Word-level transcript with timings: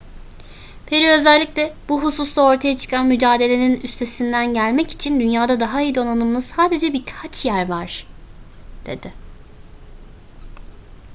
perry 0.87 1.09
özellikle 1.11 1.73
bu 1.89 2.03
hususta 2.03 2.41
ortaya 2.41 2.77
çıkan 2.77 3.07
mücadelenin 3.07 3.81
üstesinden 3.81 4.53
gelmek 4.53 4.91
için 4.91 5.19
dünyada 5.19 5.59
daha 5.59 5.81
iyi 5.81 5.95
donanımlı 5.95 6.41
sadece 6.41 6.93
birkaç 6.93 7.45
yer 7.45 7.69
var 7.69 8.07
dedi 8.85 9.13